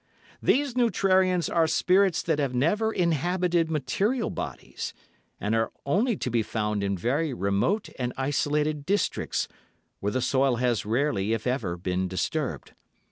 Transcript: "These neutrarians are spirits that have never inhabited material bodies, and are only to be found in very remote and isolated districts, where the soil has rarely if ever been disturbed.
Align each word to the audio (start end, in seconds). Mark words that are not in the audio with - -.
"These 0.41 0.73
neutrarians 0.75 1.47
are 1.47 1.67
spirits 1.67 2.23
that 2.23 2.39
have 2.39 2.55
never 2.55 2.91
inhabited 2.91 3.69
material 3.69 4.31
bodies, 4.31 4.95
and 5.39 5.53
are 5.53 5.71
only 5.85 6.17
to 6.17 6.31
be 6.31 6.41
found 6.41 6.83
in 6.83 6.97
very 6.97 7.35
remote 7.35 7.87
and 7.99 8.11
isolated 8.17 8.83
districts, 8.87 9.47
where 9.99 10.11
the 10.11 10.19
soil 10.19 10.55
has 10.55 10.87
rarely 10.87 11.33
if 11.33 11.45
ever 11.45 11.77
been 11.77 12.07
disturbed. 12.07 12.73